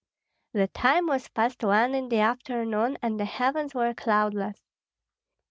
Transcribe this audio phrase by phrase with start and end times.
[0.53, 4.57] The time was past one in the afternoon, and the heavens were cloudless.